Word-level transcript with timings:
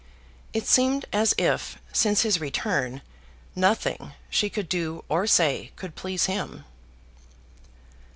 It 0.51 0.65
seemed 0.65 1.05
as 1.13 1.35
if, 1.37 1.77
since 1.93 2.23
his 2.23 2.41
return, 2.41 3.03
nothing 3.55 4.13
she 4.31 4.49
could 4.49 4.67
do 4.67 5.03
or 5.09 5.27
say 5.27 5.73
could 5.75 5.93
please 5.95 6.25
him. 6.25 6.65